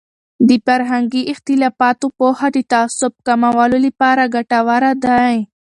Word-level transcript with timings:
د 0.47 0.49
فرهنګي 0.65 1.23
اختلافاتو 1.33 2.07
پوهه 2.17 2.47
د 2.55 2.57
تعصب 2.71 3.11
کمولو 3.27 3.77
لپاره 3.85 4.31
ګټوره 4.35 4.91
دی. 5.05 5.35